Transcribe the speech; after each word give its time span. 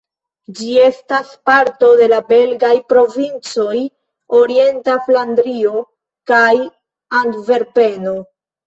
Ĝi 0.59 0.69
estas 0.85 1.33
parto 1.49 1.89
de 1.99 2.07
la 2.15 2.21
belgaj 2.31 2.73
provincoj 2.95 3.77
Orienta 4.41 4.99
Flandrio 5.07 5.87
kaj 6.35 6.53
Antverpeno. 7.23 8.21